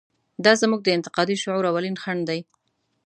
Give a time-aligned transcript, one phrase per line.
[0.43, 2.39] دا زموږ د انتقادي شعور اولین خنډ دی.